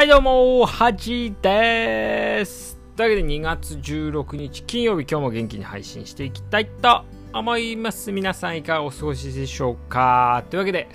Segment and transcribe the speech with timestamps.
[0.00, 2.78] はいどうも、はじです。
[2.96, 7.04] というわけで2月16日金曜日今日も元気に配信していきたいと
[7.34, 8.10] 思います。
[8.10, 10.42] 皆さんいかがお過ごしでしょうか？
[10.48, 10.88] というわけで、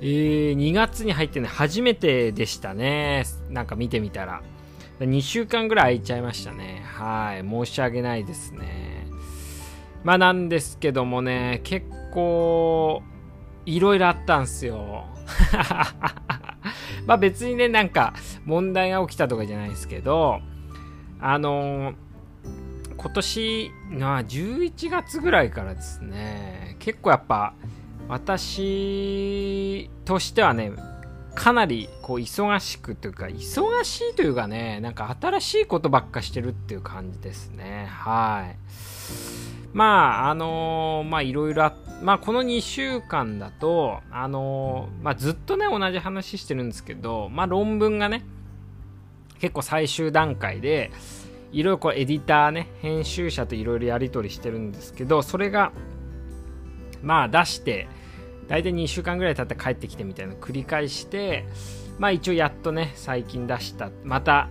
[0.00, 3.22] えー、2月に入ってね、初めてでしたね。
[3.50, 4.42] なんか見てみたら。
[4.98, 6.82] 2週間ぐらい空いちゃいましたね。
[6.86, 7.48] はい。
[7.48, 9.06] 申し訳ないですね。
[10.02, 13.00] まあなんですけどもね、結構、
[13.64, 15.04] いろいろあったんすよ。
[17.06, 18.14] まあ別にね、なんか
[18.44, 20.40] 問題が起きたとかじゃないですけど、
[21.20, 21.94] あのー、
[22.96, 27.54] 今年の11月ぐらいからですね、結構やっぱ
[28.08, 30.72] 私としてはね、
[31.34, 37.86] かなりこう忙しくというか、忙しいというかね、なんか新しいことばっかしてるっていう感じですね。
[37.88, 38.56] はい。
[39.72, 48.24] まあ、あのー、まあいろいろあまあ、この2週間だと、あのー、まあ、ずっとね、同じ話してるんですけど、まあ、論文がね、
[49.38, 50.90] 結構最終段階で、
[51.52, 55.72] いろいろこうエディターね、編集者といろいろやり取りしてるんですけど、それが、
[57.02, 57.88] まあ出して、
[58.48, 61.46] 大体2週間ぐらい経って帰ってきてみたいなの繰り返して、
[61.98, 64.48] まあ一応やっとね、最近出した、また、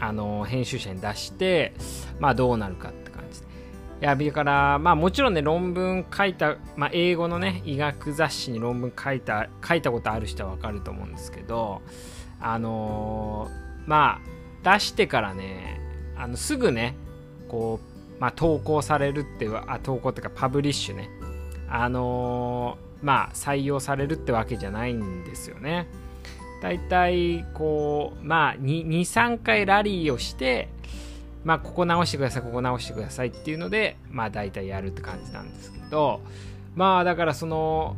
[0.00, 1.72] あのー、編集者に出して、
[2.20, 2.92] まあどうなるか
[4.00, 11.82] いや、だから、まあもちろんね、論文書いた、まあ英語のね、医学雑誌に論文書いた、書いたことある人はわかると思うんですけど、
[12.40, 14.20] あのー、ま
[14.64, 15.80] あ、出してからね、
[16.16, 16.96] あの、すぐね、
[17.48, 17.80] こ
[18.18, 21.08] う、まあ投稿されるっていう、あ、投稿っていうかパブリッシュね、
[21.68, 25.86] あのー、まあ採用されるってわけじゃないんですよね。
[26.62, 30.68] だいたいこう、まあ2、2、3回ラリーをして、
[31.44, 36.20] まあ、ここ直してください、ここ直してくださいっていうので、まあ、大体やるって感じなんですけど、
[36.74, 37.96] まあ、だからその、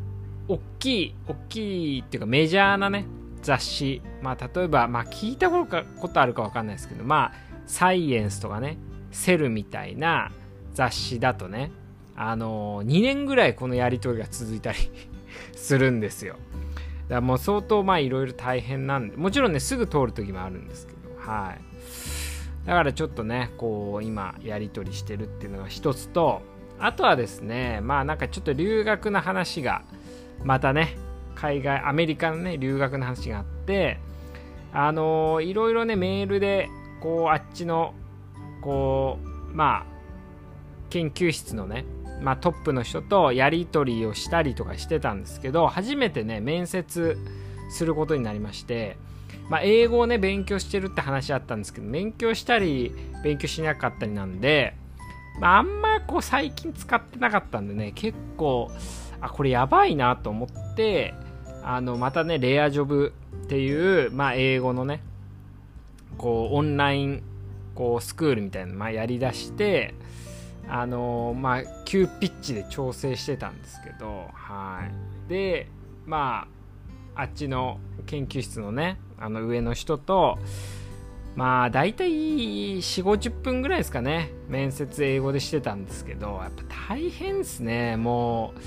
[0.49, 3.07] 大きい、大きいっていうかメジャーなね、
[3.43, 7.33] 雑誌、まあ、例えば、まあ、聞いたことあるかわかんないですけど、まあ、
[7.67, 8.79] サイエンスとかね、
[9.13, 10.33] セルみたいな
[10.75, 11.71] 雑誌だとね、
[12.17, 14.79] あのー、2年ぐらいこのやり取りが続いたり
[15.55, 16.35] するんですよ。
[16.35, 21.61] だからもう相当まあいろいろ大変なんで、もちろんね、すぐ通る時もあるんですけど、はい。
[22.67, 26.43] だからちょっとね、こう、今、やり取りしてるっていうのが一つと、
[26.79, 29.83] あとはですね、まあなんかちょっと留学の話が、
[30.45, 30.97] またね、
[31.37, 33.99] 海外、アメリカのね、留学の話があって、
[34.73, 36.69] あのいろいろね、メールで、
[37.01, 37.95] こう、あっちの、
[38.63, 39.87] こう、まあ、
[40.91, 41.85] 研究室のね、
[42.21, 47.17] まあ、トップの人とやり取りをしたりとかしてたんですけど、初めてね、面接
[47.71, 48.97] することになりまして、
[49.49, 52.93] まあ、英語をね、勉強してるって話あったんですけど、勉強したり、
[53.23, 54.75] 勉強しなかったりなんで、
[55.41, 58.71] まあ、あんまこう最近使ってなかったんでね、結構、
[59.21, 61.15] あ、これやばいなと思って、
[61.63, 63.13] あの、またね、レアジョブ
[63.45, 65.03] っていう、まあ、英語のね、
[66.19, 67.23] こう、オンライン、
[67.75, 69.95] こう、スクールみたいなの、まあ、やりだして、
[70.69, 74.89] あのまあ、急ピッチで調整してたんですけど、は
[75.27, 75.29] い。
[75.29, 75.69] で、
[76.07, 76.49] ま
[77.15, 80.39] あ、あっちの研究室のね、あの上の人と、
[81.35, 82.11] まあ大体
[82.79, 88.61] 4、50分ぐらいですかね、面接英語でしてたんですけど、やっぱ大変ですね、もう。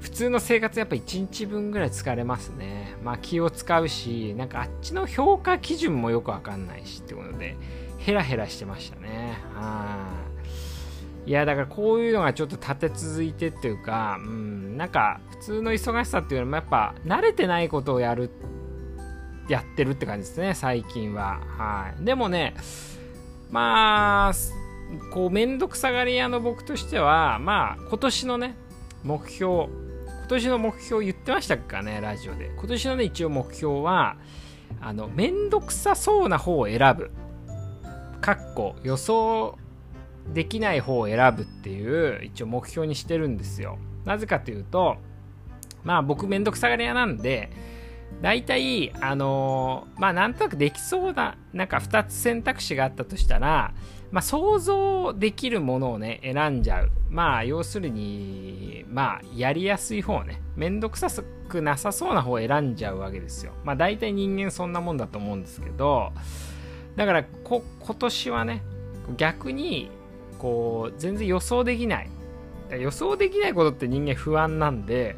[0.00, 2.96] 普通の生活やっぱ1日分ぐらい疲れますね。
[3.04, 7.56] まあ気を使うし、なんかあっちの評価基準もよくわかんないしってことで、
[7.98, 9.38] ヘラヘラしてましたね。
[9.54, 10.30] はい。
[11.30, 18.59] や、だからこういうのがちょっと立て続いてっていうか、うん、なんか普通の忙しさっていうのもやっぱ慣れてないことをやるって
[19.50, 21.40] やってるって感じですね、最近は。
[21.58, 22.04] はい。
[22.04, 22.54] でもね、
[23.50, 24.32] まあ、
[25.12, 28.54] こう、めんどくさがり屋の僕としては、まあ、今年のね、
[29.02, 32.52] 目標、今年の目標言ってましたかね、ラジオで。
[32.56, 34.16] 今年のね、一応目標は、
[34.80, 37.10] あの、めんどくさそうな方を選ぶ。
[38.20, 39.58] かっこ、予想
[40.32, 43.78] できない方を選ぶっていう、一応目標にしてるんですよ。
[44.04, 44.96] なぜかというと、
[45.82, 47.50] まあ僕めんどくさがり屋なんで、
[48.22, 53.72] 大体、あのー、まあ、なんとなくできそうな、なんか2つ選択肢があったとしたら、
[54.10, 56.90] まあ、想像できるものをね、選んじゃう。
[57.08, 61.08] まあ、要するに、まあ、やりやすい方ね、めんどくさ
[61.48, 63.52] くなさそうな方を選んじゃうわけですよ。
[63.64, 66.12] まあ、大体人間そんなもんだと思うんですけど、
[66.96, 68.62] だから、こ、今年はね、
[69.16, 69.90] 逆に、
[70.38, 72.10] こう、全然予想できない。
[72.78, 75.16] 予想できないことって人間不安なんで、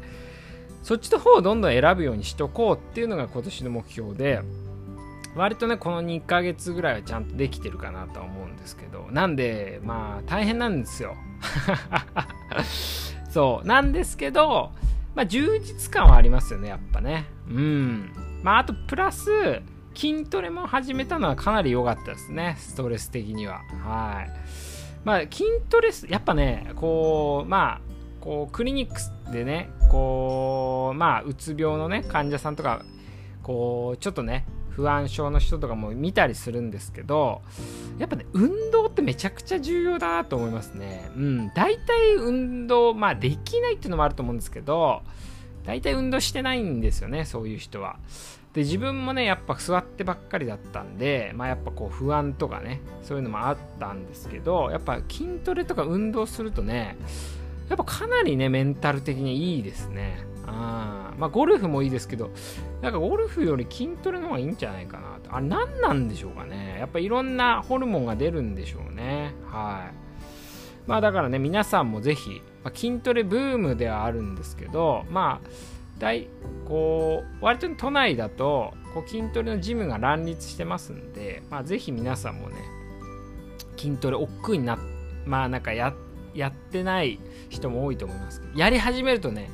[0.83, 4.41] そっちの方をどんどん選ぶようにしとこうっていうのが今年の目標で、
[5.35, 11.15] 割とね、この2ヶ月ぐらいはちゃんとできてるかなとは思うんですけど、なんで、まあ、大変なんですよ。
[13.31, 14.71] そう、なんですけど、
[15.15, 17.25] まあ、充実感はありますよね、やっぱね。
[17.49, 18.11] うん。
[18.43, 19.61] まあ、あと、プラス、
[19.95, 23.61] 筋トレも始めたのはかなり良かったですね、ストレス的には。
[23.83, 24.31] はい。
[25.03, 27.81] まあ、筋トレやっぱね、こう、まあ、
[28.21, 32.83] こう、クリニックでね、こう、まあ、うつ病のね、患者さんとか、
[33.43, 37.43] こう、ちょっとね、不安症の人とかも見たりするんですけど、
[37.99, 41.11] やっぱね、運動ってめちゃくちゃ重要だなと思いますね。
[41.15, 45.03] うん、大体運動、まあ、できないっていうのもあると思うんですけど、
[45.63, 47.97] 大体運動してないんですよね、そういう人は。
[48.53, 56.97] で、自分もね、やっぱ座ってばっかりだったんで、まあやっぱこう不安とかね、そういうのもあったんですけど、やっぱ筋トレとか運動するとね、
[57.73, 60.19] やっぱかなりね、メンタル的にいいですね。
[60.45, 62.29] あまあゴルフもいいですけど、
[62.81, 65.35] なんかゴルフより筋トレの方がいいんじゃないかなと。
[65.35, 66.77] あれ何なんでしょうかね。
[66.79, 69.33] やっぱいろんなホルモンが出るんでしょうね。
[69.47, 69.93] はい。
[70.85, 75.49] まあだからね、皆さんもぜひ、まあ、筋トレブームではあるんですけど、まあ、
[75.97, 76.27] 大
[76.65, 82.57] こう割と都内だとこう筋トレのジムが乱立してますんで、まあ、ぜひ皆さんもね
[83.77, 84.77] 筋トレ億劫にな
[85.25, 85.93] まあなんかや
[86.33, 87.19] やってない
[87.49, 89.49] 人も多いと思いますけどやり始めるとね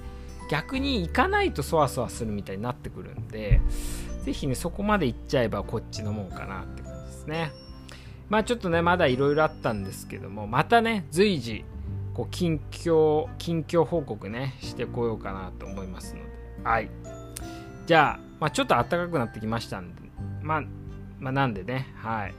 [0.49, 3.61] 逆に行かないとそわそわするみたいになってくるんで
[4.23, 7.51] ぜひねそこまで行っちゃえばこっちのもんかなって感じですね。
[8.29, 11.65] まあちょっとねまだいろいろあったんですけどもまたね随時
[12.13, 16.29] こう近況近況報告ねしてこようかなと思いますので。
[16.63, 16.89] はい。
[17.85, 20.01] じゃあ、まあ、ちょっと暖かくなってきましたんで
[20.43, 20.63] まあ、
[21.17, 22.35] まあ、なんでねはい。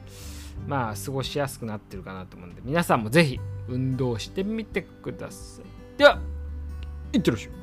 [0.67, 5.99] まあ過ごしやすくなってるかなと思うんで皆さんもぜひ運動してみてください。
[5.99, 6.19] では
[7.13, 7.60] いってらっしゃい。